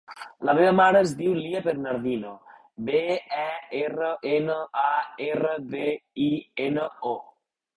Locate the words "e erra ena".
3.41-4.57